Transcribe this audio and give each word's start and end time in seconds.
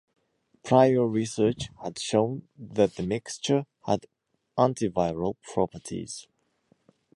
Prior 0.63 1.05
research 1.05 1.69
had 1.83 1.99
shown 1.99 2.47
that 2.57 2.95
the 2.95 3.03
mixture 3.03 3.67
had 3.85 4.07
antiviral 4.57 5.35
properties. 5.43 6.25